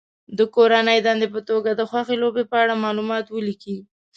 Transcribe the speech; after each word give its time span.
د 0.37 0.39
کورنۍ 0.55 0.99
دندې 1.05 1.27
په 1.35 1.41
توګه 1.49 1.69
د 1.75 1.81
خوښې 1.89 2.15
لوبې 2.23 2.43
په 2.51 2.55
اړه 2.63 2.81
معلومات 2.83 3.25
ولیکي. 3.29 3.77